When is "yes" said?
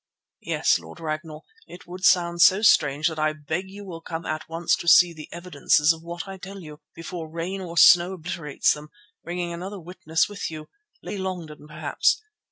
0.41-0.79